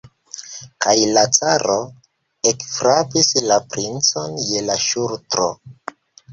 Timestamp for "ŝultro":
4.89-5.51